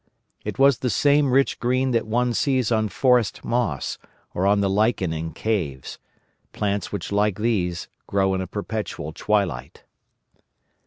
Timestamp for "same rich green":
0.89-1.91